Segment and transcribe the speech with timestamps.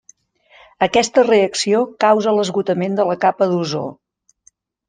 [0.85, 3.87] Aquesta reacció causa l'esgotament de la capa d'ozó.